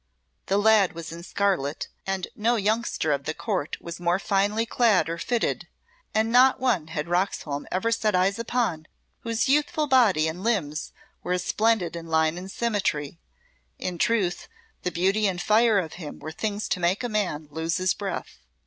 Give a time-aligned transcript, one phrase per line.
[0.47, 5.07] The lad was in scarlet, and no youngster of the Court was more finely clad
[5.07, 5.67] or fitted,
[6.15, 8.87] and not one had Roxholm ever set eyes upon
[9.19, 10.91] whose youthful body and limbs
[11.21, 13.19] were as splendid in line and symmetry;
[13.77, 14.47] in truth,
[14.81, 18.39] the beauty and fire of him were things to make a man lose his breath.